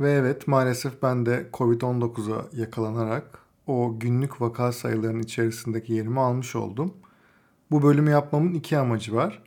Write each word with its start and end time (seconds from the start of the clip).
Ve 0.00 0.12
evet 0.12 0.48
maalesef 0.48 1.02
ben 1.02 1.26
de 1.26 1.46
Covid-19'a 1.52 2.46
yakalanarak 2.52 3.38
o 3.66 3.96
günlük 3.98 4.40
vaka 4.40 4.72
sayılarının 4.72 5.22
içerisindeki 5.22 5.92
yerimi 5.92 6.20
almış 6.20 6.56
oldum. 6.56 6.94
Bu 7.70 7.82
bölümü 7.82 8.10
yapmamın 8.10 8.54
iki 8.54 8.78
amacı 8.78 9.14
var. 9.14 9.42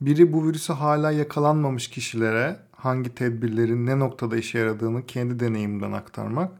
Biri 0.00 0.32
bu 0.32 0.48
virüse 0.48 0.72
hala 0.72 1.10
yakalanmamış 1.10 1.88
kişilere 1.88 2.56
hangi 2.76 3.14
tedbirlerin 3.14 3.86
ne 3.86 3.98
noktada 3.98 4.36
işe 4.36 4.58
yaradığını 4.58 5.06
kendi 5.06 5.40
deneyimimden 5.40 5.92
aktarmak. 5.92 6.52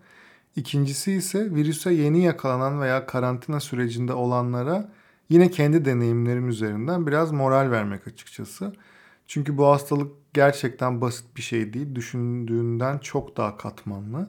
İkincisi 0.57 1.13
ise 1.13 1.55
virüse 1.55 1.93
yeni 1.93 2.23
yakalanan 2.23 2.81
veya 2.81 3.07
karantina 3.07 3.61
sürecinde 3.61 4.13
olanlara 4.13 4.93
yine 5.29 5.51
kendi 5.51 5.85
deneyimlerim 5.85 6.49
üzerinden 6.49 7.07
biraz 7.07 7.33
moral 7.33 7.71
vermek 7.71 8.09
açıkçası. 8.09 8.73
Çünkü 9.29 9.59
bu 9.59 9.67
hastalık 9.67 10.35
gerçekten 10.35 11.01
basit 11.01 11.37
bir 11.37 11.43
şey 11.43 11.73
değil. 11.73 11.95
Düşündüğünden 11.95 12.99
çok 12.99 13.37
daha 13.37 13.57
katmanlı. 13.57 14.29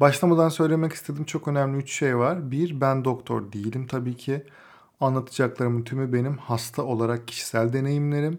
Başlamadan 0.00 0.48
söylemek 0.48 0.92
istediğim 0.92 1.24
çok 1.24 1.48
önemli 1.48 1.78
üç 1.78 1.92
şey 1.92 2.18
var. 2.18 2.50
Bir, 2.50 2.80
ben 2.80 3.04
doktor 3.04 3.52
değilim 3.52 3.86
tabii 3.86 4.16
ki. 4.16 4.42
Anlatacaklarımın 5.00 5.82
tümü 5.82 6.12
benim 6.12 6.36
hasta 6.36 6.82
olarak 6.82 7.28
kişisel 7.28 7.72
deneyimlerim. 7.72 8.38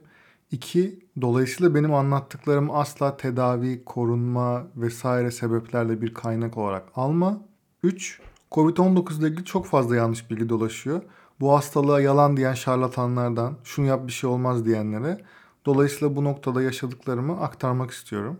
İki, 0.51 0.99
dolayısıyla 1.21 1.75
benim 1.75 1.93
anlattıklarım 1.93 2.71
asla 2.71 3.17
tedavi, 3.17 3.85
korunma 3.85 4.67
vesaire 4.75 5.31
sebeplerle 5.31 6.01
bir 6.01 6.13
kaynak 6.13 6.57
olarak 6.57 6.83
alma. 6.95 7.41
Üç, 7.83 8.21
Covid-19 8.51 9.19
ile 9.19 9.27
ilgili 9.27 9.45
çok 9.45 9.65
fazla 9.65 9.95
yanlış 9.95 10.31
bilgi 10.31 10.49
dolaşıyor. 10.49 11.01
Bu 11.39 11.53
hastalığa 11.53 12.01
yalan 12.01 12.37
diyen 12.37 12.53
şarlatanlardan, 12.53 13.57
şunu 13.63 13.85
yap 13.85 14.07
bir 14.07 14.11
şey 14.11 14.29
olmaz 14.29 14.65
diyenlere 14.65 15.21
dolayısıyla 15.65 16.15
bu 16.15 16.23
noktada 16.23 16.61
yaşadıklarımı 16.61 17.41
aktarmak 17.41 17.91
istiyorum. 17.91 18.39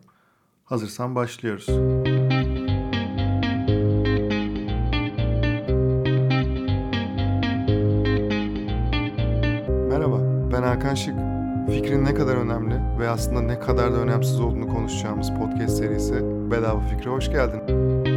Hazırsan 0.66 1.16
başlıyoruz. 1.16 1.70
Merhaba, 9.90 10.20
ben 10.52 10.64
Hakan 10.64 10.96
Şık. 10.96 11.16
Fikrin 11.70 12.06
ne 12.06 12.14
kadar 12.14 12.36
önemli 12.36 13.00
ve 13.00 13.10
aslında 13.10 13.42
ne 13.42 13.60
kadar 13.60 13.94
da 13.94 13.98
önemsiz 13.98 14.40
olduğunu 14.40 14.68
konuşacağımız 14.68 15.30
podcast 15.30 15.78
serisi 15.78 16.14
Bedava 16.52 16.80
Fikre 16.80 17.10
hoş 17.10 17.30
geldin. 17.30 18.15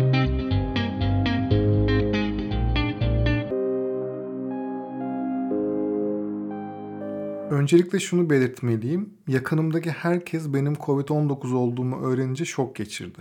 Öncelikle 7.50 8.00
şunu 8.00 8.30
belirtmeliyim. 8.30 9.14
Yakınımdaki 9.28 9.90
herkes 9.90 10.52
benim 10.52 10.74
Covid-19 10.74 11.54
olduğumu 11.54 12.00
öğrenince 12.06 12.44
şok 12.44 12.76
geçirdi. 12.76 13.18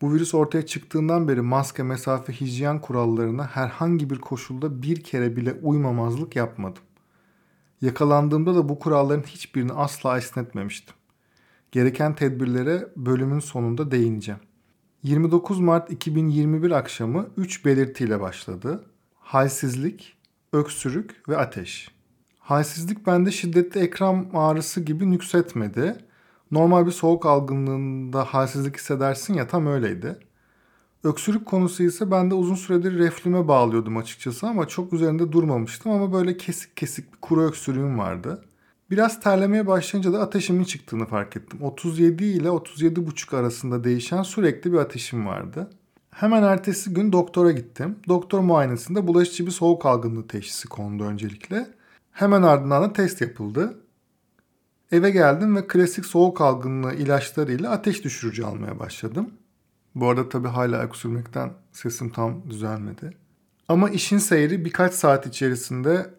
Bu 0.00 0.12
virüs 0.12 0.34
ortaya 0.34 0.66
çıktığından 0.66 1.28
beri 1.28 1.40
maske, 1.40 1.82
mesafe, 1.82 2.32
hijyen 2.32 2.80
kurallarına 2.80 3.46
herhangi 3.46 4.10
bir 4.10 4.18
koşulda 4.18 4.82
bir 4.82 5.04
kere 5.04 5.36
bile 5.36 5.52
uymamazlık 5.52 6.36
yapmadım. 6.36 6.82
Yakalandığımda 7.80 8.54
da 8.54 8.68
bu 8.68 8.78
kuralların 8.78 9.22
hiçbirini 9.22 9.72
asla 9.72 10.18
esnetmemiştim. 10.18 10.94
Gereken 11.72 12.14
tedbirlere 12.14 12.88
bölümün 12.96 13.40
sonunda 13.40 13.90
değineceğim. 13.90 14.40
29 15.02 15.60
Mart 15.60 15.90
2021 15.90 16.70
akşamı 16.70 17.28
3 17.36 17.64
belirtiyle 17.64 18.20
başladı. 18.20 18.84
Halsizlik, 19.14 20.16
öksürük 20.52 21.28
ve 21.28 21.36
ateş. 21.36 21.99
Halsizlik 22.50 23.06
bende 23.06 23.30
şiddetli 23.30 23.80
ekran 23.80 24.26
ağrısı 24.34 24.80
gibi 24.80 25.10
nüksetmedi. 25.10 25.96
Normal 26.50 26.86
bir 26.86 26.90
soğuk 26.90 27.26
algınlığında 27.26 28.24
halsizlik 28.24 28.76
hissedersin 28.76 29.34
ya 29.34 29.46
tam 29.46 29.66
öyleydi. 29.66 30.18
Öksürük 31.04 31.46
konusu 31.46 31.82
ise 31.82 32.10
ben 32.10 32.30
de 32.30 32.34
uzun 32.34 32.54
süredir 32.54 32.98
reflüme 32.98 33.48
bağlıyordum 33.48 33.96
açıkçası 33.96 34.46
ama 34.46 34.68
çok 34.68 34.92
üzerinde 34.92 35.32
durmamıştım 35.32 35.92
ama 35.92 36.12
böyle 36.12 36.36
kesik 36.36 36.76
kesik 36.76 37.12
bir 37.12 37.18
kuru 37.20 37.42
öksürüğüm 37.42 37.98
vardı. 37.98 38.44
Biraz 38.90 39.20
terlemeye 39.20 39.66
başlayınca 39.66 40.12
da 40.12 40.20
ateşimin 40.20 40.64
çıktığını 40.64 41.06
fark 41.06 41.36
ettim. 41.36 41.62
37 41.62 42.24
ile 42.24 42.48
37,5 42.48 43.36
arasında 43.36 43.84
değişen 43.84 44.22
sürekli 44.22 44.72
bir 44.72 44.78
ateşim 44.78 45.26
vardı. 45.26 45.70
Hemen 46.10 46.42
ertesi 46.42 46.94
gün 46.94 47.12
doktora 47.12 47.52
gittim. 47.52 47.96
Doktor 48.08 48.40
muayenesinde 48.40 49.06
bulaşıcı 49.06 49.46
bir 49.46 49.50
soğuk 49.50 49.86
algınlığı 49.86 50.26
teşhisi 50.26 50.68
kondu 50.68 51.04
öncelikle. 51.04 51.79
Hemen 52.20 52.42
ardından 52.42 52.82
da 52.82 52.92
test 52.92 53.20
yapıldı. 53.20 53.78
Eve 54.92 55.10
geldim 55.10 55.56
ve 55.56 55.66
klasik 55.66 56.06
soğuk 56.06 56.40
algınlığı 56.40 56.94
ilaçlarıyla 56.94 57.70
ateş 57.70 58.04
düşürücü 58.04 58.44
almaya 58.44 58.78
başladım. 58.78 59.30
Bu 59.94 60.08
arada 60.08 60.28
tabii 60.28 60.48
hala 60.48 60.82
öksürmekten 60.82 61.52
sesim 61.72 62.10
tam 62.10 62.50
düzelmedi. 62.50 63.16
Ama 63.68 63.90
işin 63.90 64.18
seyri 64.18 64.64
birkaç 64.64 64.94
saat 64.94 65.26
içerisinde 65.26 66.14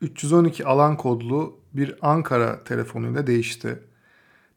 312 0.00 0.66
alan 0.66 0.96
kodlu 0.96 1.60
bir 1.72 1.98
Ankara 2.02 2.64
telefonuyla 2.64 3.26
değişti. 3.26 3.82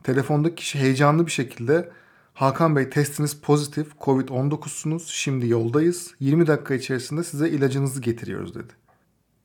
Telefondaki 0.03 0.55
kişi 0.55 0.79
heyecanlı 0.79 1.25
bir 1.25 1.31
şekilde 1.31 1.91
Hakan 2.33 2.75
Bey 2.75 2.89
testiniz 2.89 3.41
pozitif, 3.41 3.87
Covid-19'sunuz, 4.01 5.03
şimdi 5.07 5.47
yoldayız. 5.47 6.13
20 6.19 6.47
dakika 6.47 6.73
içerisinde 6.73 7.23
size 7.23 7.49
ilacınızı 7.49 8.01
getiriyoruz 8.01 8.55
dedi. 8.55 8.73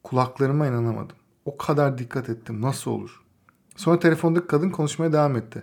Kulaklarıma 0.02 0.66
inanamadım. 0.66 1.16
O 1.44 1.56
kadar 1.56 1.98
dikkat 1.98 2.28
ettim. 2.28 2.62
Nasıl 2.62 2.90
olur? 2.90 3.22
Sonra 3.76 3.98
telefondaki 3.98 4.46
kadın 4.46 4.70
konuşmaya 4.70 5.12
devam 5.12 5.36
etti. 5.36 5.62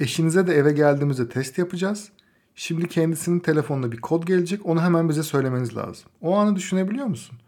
Eşinize 0.00 0.46
de 0.46 0.54
eve 0.54 0.72
geldiğimizde 0.72 1.28
test 1.28 1.58
yapacağız. 1.58 2.08
Şimdi 2.54 2.88
kendisinin 2.88 3.40
telefonuna 3.40 3.92
bir 3.92 4.00
kod 4.00 4.26
gelecek. 4.26 4.66
Onu 4.66 4.82
hemen 4.82 5.08
bize 5.08 5.22
söylemeniz 5.22 5.76
lazım. 5.76 6.10
O 6.20 6.36
anı 6.36 6.56
düşünebiliyor 6.56 7.06
musun? 7.06 7.38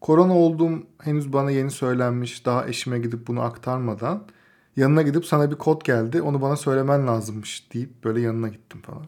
Korona 0.00 0.36
olduğum 0.38 0.82
henüz 0.98 1.32
bana 1.32 1.50
yeni 1.50 1.70
söylenmiş. 1.70 2.46
Daha 2.46 2.68
eşime 2.68 2.98
gidip 2.98 3.26
bunu 3.26 3.40
aktarmadan 3.40 4.24
yanına 4.76 5.02
gidip 5.02 5.26
sana 5.26 5.50
bir 5.50 5.56
kod 5.56 5.84
geldi. 5.84 6.22
Onu 6.22 6.42
bana 6.42 6.56
söylemen 6.56 7.06
lazımmış 7.06 7.72
deyip 7.74 8.04
böyle 8.04 8.20
yanına 8.20 8.48
gittim 8.48 8.80
falan. 8.80 9.06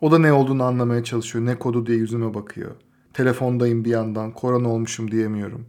O 0.00 0.12
da 0.12 0.18
ne 0.18 0.32
olduğunu 0.32 0.64
anlamaya 0.64 1.04
çalışıyor. 1.04 1.46
Ne 1.46 1.58
kodu 1.58 1.86
diye 1.86 1.98
yüzüme 1.98 2.34
bakıyor. 2.34 2.70
Telefondayım 3.12 3.84
bir 3.84 3.90
yandan. 3.90 4.32
Korona 4.32 4.68
olmuşum 4.68 5.10
diyemiyorum. 5.10 5.66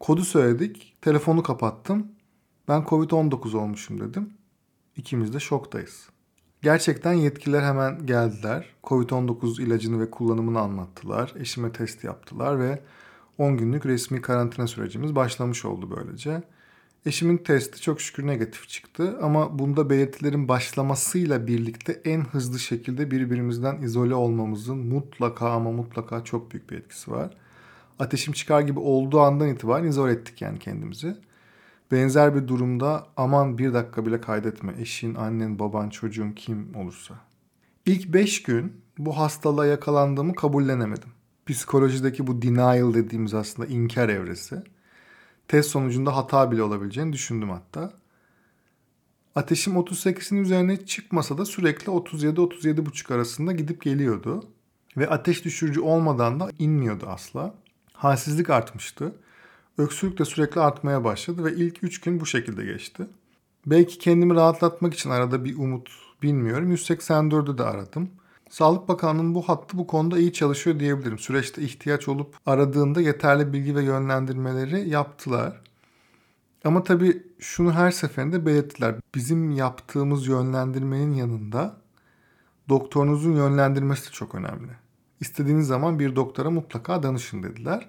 Kodu 0.00 0.24
söyledik. 0.24 0.96
Telefonu 1.00 1.42
kapattım. 1.42 2.06
Ben 2.68 2.82
Covid-19 2.82 3.56
olmuşum 3.56 4.00
dedim. 4.00 4.30
İkimiz 4.96 5.34
de 5.34 5.40
şoktayız. 5.40 6.08
Gerçekten 6.62 7.12
yetkililer 7.12 7.62
hemen 7.62 8.06
geldiler. 8.06 8.66
Covid-19 8.84 9.62
ilacını 9.62 10.00
ve 10.00 10.10
kullanımını 10.10 10.60
anlattılar. 10.60 11.34
Eşime 11.38 11.72
test 11.72 12.04
yaptılar 12.04 12.60
ve 12.60 12.82
10 13.38 13.56
günlük 13.56 13.86
resmi 13.86 14.22
karantina 14.22 14.66
sürecimiz 14.66 15.14
başlamış 15.14 15.64
oldu 15.64 15.96
böylece. 15.96 16.42
Eşimin 17.06 17.36
testi 17.38 17.80
çok 17.80 18.00
şükür 18.00 18.26
negatif 18.26 18.68
çıktı 18.68 19.18
ama 19.22 19.58
bunda 19.58 19.90
belirtilerin 19.90 20.48
başlamasıyla 20.48 21.46
birlikte 21.46 22.00
en 22.04 22.20
hızlı 22.20 22.58
şekilde 22.58 23.10
birbirimizden 23.10 23.82
izole 23.82 24.14
olmamızın 24.14 24.78
mutlaka 24.78 25.50
ama 25.50 25.72
mutlaka 25.72 26.24
çok 26.24 26.52
büyük 26.52 26.70
bir 26.70 26.76
etkisi 26.76 27.10
var. 27.10 27.36
Ateşim 28.00 28.34
çıkar 28.34 28.60
gibi 28.60 28.78
olduğu 28.78 29.20
andan 29.20 29.48
itibaren 29.48 29.86
izole 29.86 30.12
ettik 30.12 30.42
yani 30.42 30.58
kendimizi. 30.58 31.16
Benzer 31.92 32.34
bir 32.34 32.48
durumda 32.48 33.06
aman 33.16 33.58
bir 33.58 33.74
dakika 33.74 34.06
bile 34.06 34.20
kaydetme 34.20 34.74
eşin, 34.78 35.14
annen, 35.14 35.58
baban, 35.58 35.90
çocuğun 35.90 36.32
kim 36.32 36.74
olursa. 36.74 37.14
İlk 37.86 38.12
5 38.12 38.42
gün 38.42 38.72
bu 38.98 39.18
hastalığa 39.18 39.66
yakalandığımı 39.66 40.34
kabullenemedim. 40.34 41.08
Psikolojideki 41.46 42.26
bu 42.26 42.42
denial 42.42 42.94
dediğimiz 42.94 43.34
aslında 43.34 43.68
inkar 43.68 44.08
evresi. 44.08 44.62
Test 45.48 45.70
sonucunda 45.70 46.16
hata 46.16 46.50
bile 46.50 46.62
olabileceğini 46.62 47.12
düşündüm 47.12 47.50
hatta. 47.50 47.92
Ateşim 49.34 49.74
38'in 49.74 50.42
üzerine 50.42 50.86
çıkmasa 50.86 51.38
da 51.38 51.44
sürekli 51.44 51.86
37-37,5 51.92 53.14
arasında 53.14 53.52
gidip 53.52 53.82
geliyordu. 53.82 54.44
Ve 54.96 55.08
ateş 55.08 55.44
düşürücü 55.44 55.80
olmadan 55.80 56.40
da 56.40 56.50
inmiyordu 56.58 57.06
asla. 57.08 57.54
Halsizlik 58.00 58.50
artmıştı. 58.50 59.12
Öksürük 59.78 60.18
de 60.18 60.24
sürekli 60.24 60.60
artmaya 60.60 61.04
başladı 61.04 61.44
ve 61.44 61.54
ilk 61.54 61.84
3 61.84 62.00
gün 62.00 62.20
bu 62.20 62.26
şekilde 62.26 62.64
geçti. 62.64 63.06
Belki 63.66 63.98
kendimi 63.98 64.34
rahatlatmak 64.34 64.94
için 64.94 65.10
arada 65.10 65.44
bir 65.44 65.58
umut 65.58 65.88
bilmiyorum. 66.22 66.72
184'ü 66.72 67.58
de 67.58 67.62
aradım. 67.62 68.10
Sağlık 68.50 68.88
Bakanlığı'nın 68.88 69.34
bu 69.34 69.42
hattı 69.42 69.78
bu 69.78 69.86
konuda 69.86 70.18
iyi 70.18 70.32
çalışıyor 70.32 70.80
diyebilirim. 70.80 71.18
Süreçte 71.18 71.62
ihtiyaç 71.62 72.08
olup 72.08 72.36
aradığında 72.46 73.00
yeterli 73.00 73.52
bilgi 73.52 73.76
ve 73.76 73.82
yönlendirmeleri 73.82 74.88
yaptılar. 74.88 75.60
Ama 76.64 76.82
tabii 76.82 77.22
şunu 77.38 77.72
her 77.72 77.90
seferinde 77.90 78.46
belirttiler. 78.46 78.94
Bizim 79.14 79.50
yaptığımız 79.50 80.26
yönlendirmenin 80.26 81.14
yanında 81.14 81.76
doktorunuzun 82.68 83.36
yönlendirmesi 83.36 84.06
de 84.06 84.12
çok 84.12 84.34
önemli. 84.34 84.72
İstediğiniz 85.20 85.66
zaman 85.66 85.98
bir 85.98 86.16
doktora 86.16 86.50
mutlaka 86.50 87.02
danışın 87.02 87.42
dediler. 87.42 87.88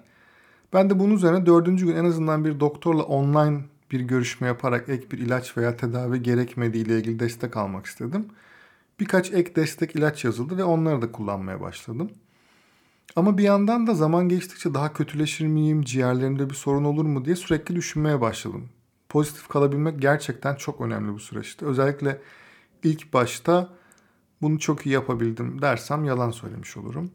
Ben 0.72 0.90
de 0.90 0.98
bunun 0.98 1.14
üzerine 1.14 1.46
dördüncü 1.46 1.86
gün 1.86 1.96
en 1.96 2.04
azından 2.04 2.44
bir 2.44 2.60
doktorla 2.60 3.02
online 3.02 3.60
bir 3.90 4.00
görüşme 4.00 4.46
yaparak 4.46 4.88
ek 4.88 5.10
bir 5.10 5.18
ilaç 5.18 5.56
veya 5.56 5.76
tedavi 5.76 6.22
gerekmediği 6.22 6.84
ile 6.84 6.98
ilgili 6.98 7.18
destek 7.18 7.56
almak 7.56 7.86
istedim. 7.86 8.26
Birkaç 9.00 9.32
ek 9.32 9.56
destek 9.56 9.96
ilaç 9.96 10.24
yazıldı 10.24 10.56
ve 10.56 10.64
onları 10.64 11.02
da 11.02 11.12
kullanmaya 11.12 11.60
başladım. 11.60 12.10
Ama 13.16 13.38
bir 13.38 13.42
yandan 13.42 13.86
da 13.86 13.94
zaman 13.94 14.28
geçtikçe 14.28 14.74
daha 14.74 14.92
kötüleşir 14.92 15.46
miyim, 15.46 15.82
ciğerlerimde 15.82 16.50
bir 16.50 16.54
sorun 16.54 16.84
olur 16.84 17.04
mu 17.04 17.24
diye 17.24 17.36
sürekli 17.36 17.76
düşünmeye 17.76 18.20
başladım. 18.20 18.68
Pozitif 19.08 19.48
kalabilmek 19.48 20.00
gerçekten 20.02 20.54
çok 20.54 20.80
önemli 20.80 21.12
bu 21.12 21.18
süreçte. 21.18 21.66
Özellikle 21.66 22.20
ilk 22.82 23.12
başta 23.12 23.68
bunu 24.42 24.58
çok 24.58 24.86
iyi 24.86 24.90
yapabildim 24.90 25.62
dersem 25.62 26.04
yalan 26.04 26.30
söylemiş 26.30 26.76
olurum. 26.76 27.10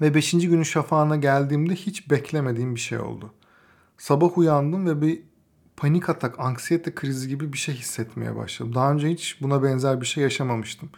Ve 0.00 0.14
5. 0.14 0.32
günün 0.32 0.62
şafağına 0.62 1.16
geldiğimde 1.16 1.74
hiç 1.74 2.10
beklemediğim 2.10 2.74
bir 2.74 2.80
şey 2.80 2.98
oldu. 2.98 3.32
Sabah 3.98 4.38
uyandım 4.38 4.86
ve 4.86 5.00
bir 5.02 5.22
panik 5.76 6.08
atak, 6.08 6.40
anksiyete 6.40 6.94
krizi 6.94 7.28
gibi 7.28 7.52
bir 7.52 7.58
şey 7.58 7.74
hissetmeye 7.74 8.36
başladım. 8.36 8.74
Daha 8.74 8.92
önce 8.92 9.08
hiç 9.08 9.42
buna 9.42 9.62
benzer 9.62 10.00
bir 10.00 10.06
şey 10.06 10.22
yaşamamıştım. 10.22 10.90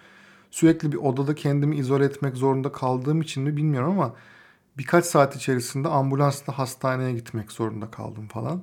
Sürekli 0.50 0.92
bir 0.92 0.96
odada 0.96 1.34
kendimi 1.34 1.76
izole 1.76 2.04
etmek 2.04 2.36
zorunda 2.36 2.72
kaldığım 2.72 3.20
için 3.20 3.42
mi 3.42 3.56
bilmiyorum 3.56 3.90
ama 3.90 4.14
birkaç 4.78 5.04
saat 5.04 5.36
içerisinde 5.36 5.88
ambulansla 5.88 6.58
hastaneye 6.58 7.12
gitmek 7.12 7.52
zorunda 7.52 7.90
kaldım 7.90 8.28
falan. 8.28 8.62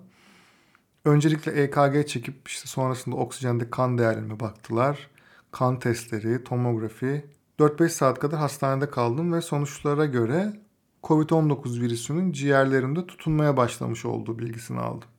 Öncelikle 1.06 1.52
EKG 1.52 2.08
çekip 2.08 2.48
işte 2.48 2.68
sonrasında 2.68 3.16
oksijende 3.16 3.70
kan 3.70 3.98
değerlerime 3.98 4.40
baktılar. 4.40 5.10
Kan 5.52 5.80
testleri, 5.80 6.44
tomografi. 6.44 7.26
4-5 7.60 7.90
saat 7.90 8.20
kadar 8.20 8.40
hastanede 8.40 8.90
kaldım 8.90 9.34
ve 9.34 9.42
sonuçlara 9.42 10.06
göre 10.06 10.60
COVID-19 11.04 11.82
virüsünün 11.82 12.32
ciğerlerimde 12.32 13.08
tutunmaya 13.08 13.58
başlamış 13.58 14.06
olduğu 14.06 14.40
bilgisini 14.40 14.80
aldım. 14.80 15.10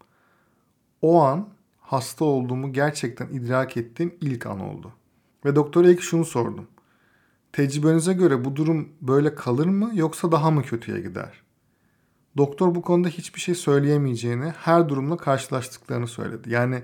O 1.02 1.22
an 1.22 1.48
hasta 1.80 2.24
olduğumu 2.24 2.72
gerçekten 2.72 3.28
idrak 3.28 3.76
ettiğim 3.76 4.14
ilk 4.20 4.46
an 4.46 4.60
oldu. 4.60 4.92
Ve 5.44 5.56
doktora 5.56 5.88
ilk 5.88 6.02
şunu 6.02 6.24
sordum. 6.24 6.66
Tecrübenize 7.52 8.12
göre 8.12 8.44
bu 8.44 8.56
durum 8.56 8.88
böyle 9.00 9.34
kalır 9.34 9.66
mı 9.66 9.90
yoksa 9.94 10.32
daha 10.32 10.50
mı 10.50 10.62
kötüye 10.62 11.00
gider? 11.00 11.42
Doktor 12.36 12.74
bu 12.74 12.82
konuda 12.82 13.08
hiçbir 13.08 13.40
şey 13.40 13.54
söyleyemeyeceğini, 13.54 14.48
her 14.48 14.88
durumla 14.88 15.16
karşılaştıklarını 15.16 16.06
söyledi. 16.06 16.50
Yani 16.52 16.82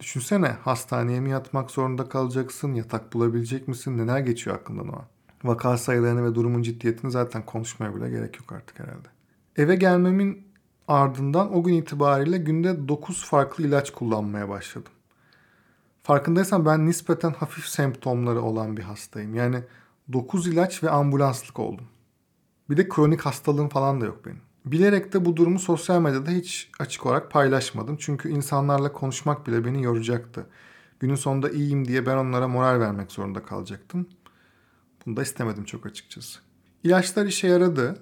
düşünsene 0.00 0.48
hastaneye 0.48 1.20
mi 1.20 1.30
yatmak 1.30 1.70
zorunda 1.70 2.08
kalacaksın, 2.08 2.74
yatak 2.74 3.12
bulabilecek 3.12 3.68
misin, 3.68 3.98
neler 3.98 4.18
geçiyor 4.18 4.56
aklından 4.56 4.88
o 4.88 4.96
an. 4.96 5.06
Vaka 5.44 5.78
sayılarını 5.78 6.30
ve 6.30 6.34
durumun 6.34 6.62
ciddiyetini 6.62 7.10
zaten 7.10 7.46
konuşmaya 7.46 7.94
bile 7.94 8.10
gerek 8.10 8.40
yok 8.40 8.52
artık 8.52 8.80
herhalde. 8.80 9.08
Eve 9.56 9.76
gelmemin 9.76 10.46
ardından 10.88 11.56
o 11.56 11.62
gün 11.62 11.74
itibariyle 11.74 12.38
günde 12.38 12.88
9 12.88 13.24
farklı 13.24 13.66
ilaç 13.66 13.92
kullanmaya 13.92 14.48
başladım. 14.48 14.92
Farkındaysan 16.02 16.66
ben 16.66 16.86
nispeten 16.86 17.30
hafif 17.30 17.66
semptomları 17.66 18.42
olan 18.42 18.76
bir 18.76 18.82
hastayım. 18.82 19.34
Yani 19.34 19.62
9 20.12 20.46
ilaç 20.46 20.82
ve 20.82 20.90
ambulanslık 20.90 21.58
oldum. 21.58 21.86
Bir 22.70 22.76
de 22.76 22.88
kronik 22.88 23.20
hastalığım 23.20 23.68
falan 23.68 24.00
da 24.00 24.04
yok 24.04 24.26
benim. 24.26 24.40
Bilerek 24.66 25.12
de 25.12 25.24
bu 25.24 25.36
durumu 25.36 25.58
sosyal 25.58 26.00
medyada 26.00 26.30
hiç 26.30 26.70
açık 26.78 27.06
olarak 27.06 27.30
paylaşmadım. 27.30 27.96
Çünkü 27.96 28.28
insanlarla 28.28 28.92
konuşmak 28.92 29.46
bile 29.46 29.64
beni 29.64 29.82
yoracaktı. 29.82 30.46
Günün 31.00 31.14
sonunda 31.14 31.50
iyiyim 31.50 31.88
diye 31.88 32.06
ben 32.06 32.16
onlara 32.16 32.48
moral 32.48 32.80
vermek 32.80 33.12
zorunda 33.12 33.42
kalacaktım. 33.42 34.08
Bunu 35.06 35.16
da 35.16 35.22
istemedim 35.22 35.64
çok 35.64 35.86
açıkçası. 35.86 36.38
İlaçlar 36.84 37.26
işe 37.26 37.48
yaradı. 37.48 37.98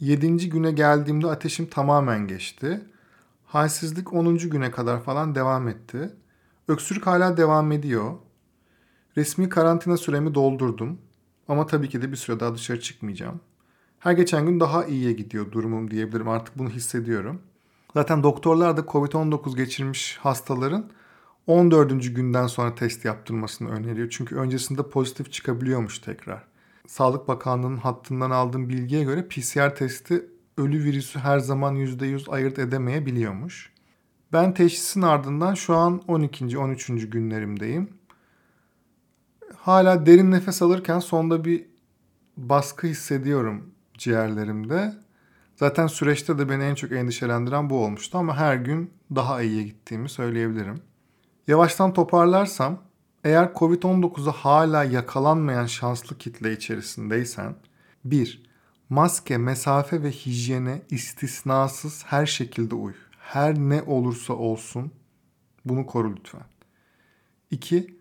7. 0.00 0.48
güne 0.48 0.70
geldiğimde 0.72 1.26
ateşim 1.26 1.66
tamamen 1.66 2.26
geçti. 2.26 2.84
Halsizlik 3.44 4.12
10. 4.12 4.38
güne 4.38 4.70
kadar 4.70 5.02
falan 5.02 5.34
devam 5.34 5.68
etti. 5.68 6.12
Öksürük 6.68 7.06
hala 7.06 7.36
devam 7.36 7.72
ediyor. 7.72 8.14
Resmi 9.16 9.48
karantina 9.48 9.96
süremi 9.96 10.34
doldurdum. 10.34 10.98
Ama 11.48 11.66
tabii 11.66 11.88
ki 11.88 12.02
de 12.02 12.12
bir 12.12 12.16
süre 12.16 12.40
daha 12.40 12.54
dışarı 12.54 12.80
çıkmayacağım. 12.80 13.40
Her 14.06 14.12
geçen 14.12 14.46
gün 14.46 14.60
daha 14.60 14.84
iyiye 14.84 15.12
gidiyor 15.12 15.52
durumum 15.52 15.90
diyebilirim. 15.90 16.28
Artık 16.28 16.58
bunu 16.58 16.70
hissediyorum. 16.70 17.42
Zaten 17.94 18.22
doktorlar 18.22 18.76
da 18.76 18.80
COVID-19 18.80 19.56
geçirmiş 19.56 20.16
hastaların 20.16 20.90
14. 21.46 22.14
günden 22.16 22.46
sonra 22.46 22.74
test 22.74 23.04
yaptırmasını 23.04 23.70
öneriyor. 23.70 24.08
Çünkü 24.10 24.36
öncesinde 24.36 24.82
pozitif 24.82 25.32
çıkabiliyormuş 25.32 25.98
tekrar. 25.98 26.44
Sağlık 26.86 27.28
Bakanlığı'nın 27.28 27.76
hattından 27.76 28.30
aldığım 28.30 28.68
bilgiye 28.68 29.04
göre 29.04 29.28
PCR 29.28 29.74
testi 29.76 30.26
ölü 30.56 30.84
virüsü 30.84 31.18
her 31.18 31.38
zaman 31.38 31.76
%100 31.76 32.30
ayırt 32.30 32.58
edemeyebiliyormuş. 32.58 33.72
Ben 34.32 34.54
teşhisin 34.54 35.02
ardından 35.02 35.54
şu 35.54 35.74
an 35.74 36.02
12. 36.08 36.58
13. 36.58 37.10
günlerimdeyim. 37.10 37.88
Hala 39.56 40.06
derin 40.06 40.30
nefes 40.30 40.62
alırken 40.62 40.98
sonda 40.98 41.44
bir 41.44 41.66
baskı 42.36 42.86
hissediyorum 42.86 43.75
ciğerlerimde. 43.98 44.94
Zaten 45.56 45.86
süreçte 45.86 46.38
de 46.38 46.48
beni 46.48 46.62
en 46.62 46.74
çok 46.74 46.92
endişelendiren 46.92 47.70
bu 47.70 47.84
olmuştu 47.84 48.18
ama 48.18 48.36
her 48.36 48.56
gün 48.56 48.90
daha 49.14 49.42
iyiye 49.42 49.62
gittiğimi 49.62 50.08
söyleyebilirim. 50.08 50.82
Yavaştan 51.46 51.92
toparlarsam 51.92 52.78
eğer 53.24 53.44
Covid-19'a 53.54 54.32
hala 54.32 54.84
yakalanmayan 54.84 55.66
şanslı 55.66 56.18
kitle 56.18 56.52
içerisindeysen 56.52 57.54
1. 58.04 58.42
Maske, 58.88 59.38
mesafe 59.38 60.02
ve 60.02 60.10
hijyene 60.10 60.82
istisnasız 60.90 62.04
her 62.06 62.26
şekilde 62.26 62.74
uy. 62.74 62.92
Her 63.18 63.58
ne 63.58 63.82
olursa 63.82 64.32
olsun 64.32 64.92
bunu 65.64 65.86
koru 65.86 66.16
lütfen. 66.16 66.44
2. 67.50 67.96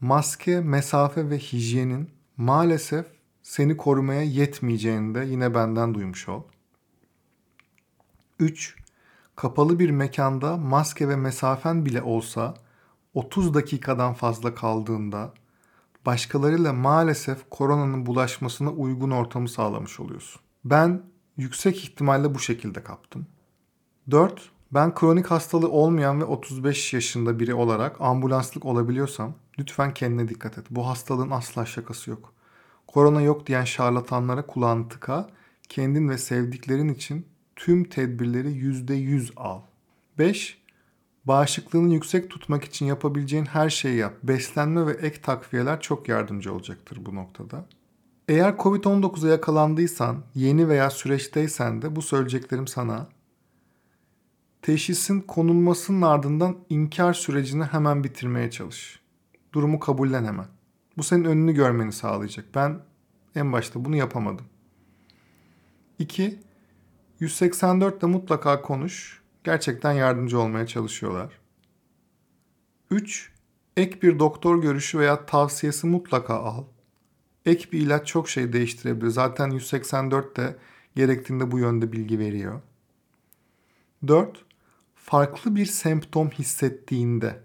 Maske, 0.00 0.60
mesafe 0.60 1.30
ve 1.30 1.38
hijyenin 1.38 2.10
maalesef 2.36 3.06
seni 3.52 3.76
korumaya 3.76 4.22
yetmeyeceğini 4.22 5.14
de 5.14 5.24
yine 5.24 5.54
benden 5.54 5.94
duymuş 5.94 6.28
ol. 6.28 6.42
3. 8.38 8.76
Kapalı 9.36 9.78
bir 9.78 9.90
mekanda 9.90 10.56
maske 10.56 11.08
ve 11.08 11.16
mesafen 11.16 11.86
bile 11.86 12.02
olsa 12.02 12.54
30 13.14 13.54
dakikadan 13.54 14.14
fazla 14.14 14.54
kaldığında 14.54 15.32
başkalarıyla 16.06 16.72
maalesef 16.72 17.50
koronanın 17.50 18.06
bulaşmasına 18.06 18.70
uygun 18.70 19.10
ortamı 19.10 19.48
sağlamış 19.48 20.00
oluyorsun. 20.00 20.40
Ben 20.64 21.02
yüksek 21.36 21.84
ihtimalle 21.84 22.34
bu 22.34 22.38
şekilde 22.38 22.82
kaptım. 22.82 23.26
4. 24.10 24.50
Ben 24.70 24.94
kronik 24.94 25.26
hastalığı 25.26 25.70
olmayan 25.70 26.20
ve 26.20 26.24
35 26.24 26.94
yaşında 26.94 27.38
biri 27.38 27.54
olarak 27.54 28.00
ambulanslık 28.00 28.64
olabiliyorsam 28.64 29.34
lütfen 29.58 29.94
kendine 29.94 30.28
dikkat 30.28 30.58
et. 30.58 30.66
Bu 30.70 30.86
hastalığın 30.88 31.30
asla 31.30 31.66
şakası 31.66 32.10
yok. 32.10 32.34
Korona 32.92 33.22
yok 33.22 33.46
diyen 33.46 33.64
şarlatanlara 33.64 34.46
kulağını 34.46 34.88
tıka. 34.88 35.30
Kendin 35.68 36.08
ve 36.08 36.18
sevdiklerin 36.18 36.88
için 36.88 37.26
tüm 37.56 37.84
tedbirleri 37.84 38.48
%100 38.48 39.34
al. 39.36 39.60
5. 40.18 40.62
Bağışıklığını 41.24 41.94
yüksek 41.94 42.30
tutmak 42.30 42.64
için 42.64 42.86
yapabileceğin 42.86 43.44
her 43.44 43.70
şeyi 43.70 43.96
yap. 43.96 44.14
Beslenme 44.22 44.86
ve 44.86 44.92
ek 44.92 45.20
takviyeler 45.20 45.80
çok 45.80 46.08
yardımcı 46.08 46.54
olacaktır 46.54 46.98
bu 47.06 47.14
noktada. 47.14 47.66
Eğer 48.28 48.52
Covid-19'a 48.52 49.28
yakalandıysan, 49.28 50.24
yeni 50.34 50.68
veya 50.68 50.90
süreçteysen 50.90 51.82
de 51.82 51.96
bu 51.96 52.02
söyleyeceklerim 52.02 52.66
sana. 52.66 53.08
Teşhisin 54.62 55.20
konulmasının 55.20 56.02
ardından 56.02 56.56
inkar 56.68 57.12
sürecini 57.12 57.64
hemen 57.64 58.04
bitirmeye 58.04 58.50
çalış. 58.50 59.00
Durumu 59.52 59.80
kabullen 59.80 60.24
hemen. 60.24 60.46
Bu 60.96 61.02
senin 61.02 61.24
önünü 61.24 61.52
görmeni 61.52 61.92
sağlayacak. 61.92 62.46
Ben 62.54 62.80
en 63.34 63.52
başta 63.52 63.84
bunu 63.84 63.96
yapamadım. 63.96 64.46
2. 65.98 66.40
184'te 67.20 68.06
mutlaka 68.06 68.62
konuş. 68.62 69.22
Gerçekten 69.44 69.92
yardımcı 69.92 70.40
olmaya 70.40 70.66
çalışıyorlar. 70.66 71.38
3. 72.90 73.32
Ek 73.76 74.02
bir 74.02 74.18
doktor 74.18 74.62
görüşü 74.62 74.98
veya 74.98 75.26
tavsiyesi 75.26 75.86
mutlaka 75.86 76.34
al. 76.34 76.64
Ek 77.46 77.72
bir 77.72 77.80
ilaç 77.80 78.06
çok 78.06 78.28
şey 78.28 78.52
değiştirebilir. 78.52 79.10
Zaten 79.10 79.50
184 79.50 80.36
de 80.36 80.56
gerektiğinde 80.96 81.50
bu 81.50 81.58
yönde 81.58 81.92
bilgi 81.92 82.18
veriyor. 82.18 82.60
4. 84.06 84.44
Farklı 84.94 85.56
bir 85.56 85.66
semptom 85.66 86.30
hissettiğinde 86.30 87.40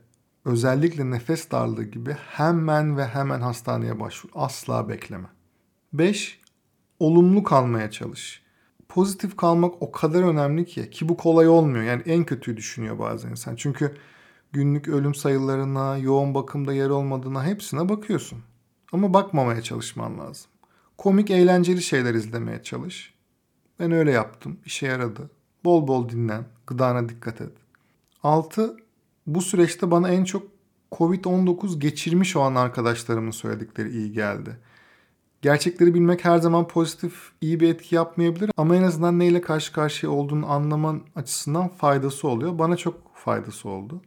özellikle 0.47 1.11
nefes 1.11 1.51
darlığı 1.51 1.83
gibi 1.83 2.13
hemen 2.13 2.97
ve 2.97 3.05
hemen 3.05 3.41
hastaneye 3.41 3.99
başvur. 3.99 4.29
Asla 4.35 4.89
bekleme. 4.89 5.27
5. 5.93 6.39
Olumlu 6.99 7.43
kalmaya 7.43 7.91
çalış. 7.91 8.43
Pozitif 8.89 9.37
kalmak 9.37 9.81
o 9.81 9.91
kadar 9.91 10.23
önemli 10.23 10.65
ki 10.65 10.89
ki 10.89 11.09
bu 11.09 11.17
kolay 11.17 11.47
olmuyor. 11.47 11.83
Yani 11.83 12.01
en 12.05 12.23
kötüyü 12.23 12.57
düşünüyor 12.57 12.99
bazen 12.99 13.29
insan. 13.29 13.55
Çünkü 13.55 13.97
günlük 14.51 14.87
ölüm 14.87 15.15
sayılarına, 15.15 15.97
yoğun 15.97 16.35
bakımda 16.35 16.73
yer 16.73 16.89
olmadığına 16.89 17.45
hepsine 17.45 17.89
bakıyorsun. 17.89 18.39
Ama 18.91 19.13
bakmamaya 19.13 19.61
çalışman 19.61 20.19
lazım. 20.19 20.51
Komik, 20.97 21.31
eğlenceli 21.31 21.81
şeyler 21.81 22.13
izlemeye 22.13 22.63
çalış. 22.63 23.13
Ben 23.79 23.91
öyle 23.91 24.11
yaptım. 24.11 24.59
İşe 24.65 24.87
yaradı. 24.87 25.29
Bol 25.63 25.87
bol 25.87 26.09
dinlen. 26.09 26.45
Gıdana 26.67 27.09
dikkat 27.09 27.41
et. 27.41 27.51
6 28.23 28.77
bu 29.27 29.41
süreçte 29.41 29.91
bana 29.91 30.09
en 30.09 30.23
çok 30.23 30.47
Covid-19 30.91 31.79
geçirmiş 31.79 32.35
olan 32.35 32.55
arkadaşlarımın 32.55 33.31
söyledikleri 33.31 33.89
iyi 33.89 34.11
geldi. 34.11 34.57
Gerçekleri 35.41 35.93
bilmek 35.93 36.25
her 36.25 36.37
zaman 36.37 36.67
pozitif, 36.67 37.31
iyi 37.41 37.59
bir 37.59 37.69
etki 37.69 37.95
yapmayabilir 37.95 38.51
ama 38.57 38.75
en 38.75 38.83
azından 38.83 39.19
neyle 39.19 39.41
karşı 39.41 39.73
karşıya 39.73 40.11
olduğunu 40.11 40.51
anlaman 40.51 41.01
açısından 41.15 41.67
faydası 41.67 42.27
oluyor. 42.27 42.59
Bana 42.59 42.77
çok 42.77 43.15
faydası 43.15 43.69
oldu. 43.69 44.01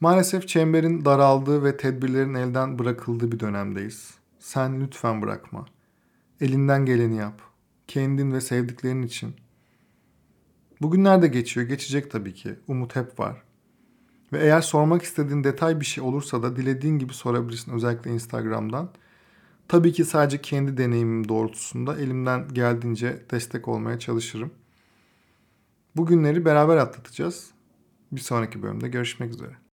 Maalesef 0.00 0.48
çemberin 0.48 1.04
daraldığı 1.04 1.64
ve 1.64 1.76
tedbirlerin 1.76 2.34
elden 2.34 2.78
bırakıldığı 2.78 3.32
bir 3.32 3.40
dönemdeyiz. 3.40 4.14
Sen 4.38 4.80
lütfen 4.80 5.22
bırakma. 5.22 5.66
Elinden 6.40 6.86
geleni 6.86 7.16
yap. 7.16 7.42
Kendin 7.88 8.32
ve 8.32 8.40
sevdiklerin 8.40 9.02
için. 9.02 9.34
Bugünler 10.80 11.22
de 11.22 11.28
geçiyor, 11.28 11.66
geçecek 11.66 12.10
tabii 12.10 12.34
ki. 12.34 12.54
Umut 12.68 12.96
hep 12.96 13.20
var. 13.20 13.42
Ve 14.32 14.38
eğer 14.38 14.60
sormak 14.60 15.02
istediğin 15.02 15.44
detay 15.44 15.80
bir 15.80 15.84
şey 15.84 16.04
olursa 16.04 16.42
da 16.42 16.56
dilediğin 16.56 16.98
gibi 16.98 17.14
sorabilirsin 17.14 17.72
özellikle 17.72 18.10
Instagram'dan. 18.10 18.90
Tabii 19.68 19.92
ki 19.92 20.04
sadece 20.04 20.42
kendi 20.42 20.76
deneyimim 20.76 21.28
doğrultusunda 21.28 21.98
elimden 21.98 22.48
geldiğince 22.48 23.22
destek 23.30 23.68
olmaya 23.68 23.98
çalışırım. 23.98 24.50
Bu 25.96 26.06
günleri 26.06 26.44
beraber 26.44 26.76
atlatacağız. 26.76 27.50
Bir 28.12 28.20
sonraki 28.20 28.62
bölümde 28.62 28.88
görüşmek 28.88 29.30
üzere. 29.30 29.65